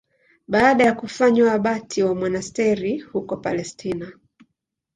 Baada 0.47 0.83
ya 0.83 0.93
kufanywa 0.95 1.51
abati 1.53 2.03
wa 2.03 2.15
monasteri 2.15 2.99
huko 2.99 3.37
Palestina. 3.37 4.11